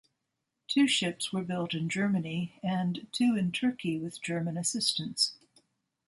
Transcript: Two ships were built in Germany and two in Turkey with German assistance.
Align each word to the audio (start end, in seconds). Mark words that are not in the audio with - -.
Two 0.67 0.87
ships 0.87 1.31
were 1.31 1.43
built 1.43 1.75
in 1.75 1.87
Germany 1.87 2.59
and 2.63 3.05
two 3.11 3.35
in 3.37 3.51
Turkey 3.51 3.99
with 3.99 4.19
German 4.19 4.57
assistance. 4.57 5.37